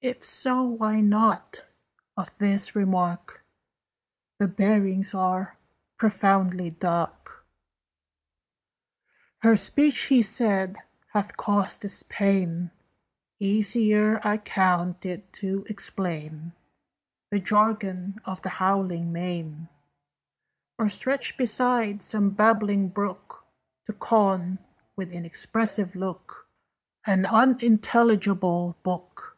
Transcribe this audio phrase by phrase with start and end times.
[0.00, 1.66] If so, why not?
[2.16, 3.44] Of this remark
[4.38, 5.56] The bearings are
[5.96, 7.44] profoundly dark."
[9.38, 10.76] "Her speech," he said,
[11.08, 12.70] "hath caused this pain.
[13.40, 16.52] Easier I count it to explain
[17.32, 19.68] The jargon of the howling main,
[20.78, 23.44] "Or, stretched beside some babbling brook,
[23.86, 24.60] To con,
[24.94, 26.48] with inexpressive look,
[27.04, 29.34] An unintelligible book."